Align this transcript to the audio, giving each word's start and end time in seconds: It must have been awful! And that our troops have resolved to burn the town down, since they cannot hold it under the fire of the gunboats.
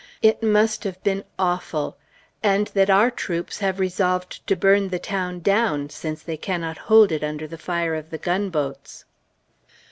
It 0.23 0.41
must 0.41 0.83
have 0.83 0.97
been 1.03 1.23
awful! 1.37 1.95
And 2.41 2.65
that 2.69 2.89
our 2.89 3.11
troops 3.11 3.59
have 3.59 3.79
resolved 3.79 4.47
to 4.47 4.55
burn 4.55 4.87
the 4.89 4.97
town 4.97 5.41
down, 5.41 5.91
since 5.91 6.23
they 6.23 6.37
cannot 6.37 6.79
hold 6.89 7.11
it 7.11 7.23
under 7.23 7.45
the 7.45 7.59
fire 7.59 7.93
of 7.93 8.09
the 8.09 8.17
gunboats. 8.17 9.05